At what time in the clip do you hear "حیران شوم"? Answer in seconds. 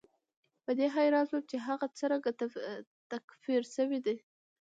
0.95-1.41